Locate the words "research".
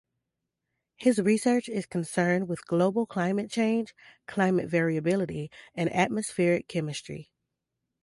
1.19-1.69